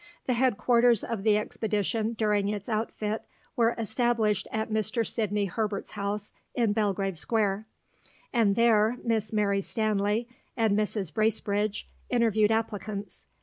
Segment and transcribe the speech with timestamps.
[0.25, 3.21] The headquarters of the expedition during its outfit
[3.55, 5.05] were established at Mr.
[5.07, 7.67] Sidney Herbert's house in Belgrave Square,
[8.33, 10.27] and there Miss Mary Stanley
[10.57, 11.13] and Mrs.
[11.13, 13.27] Bracebridge interviewed applicants.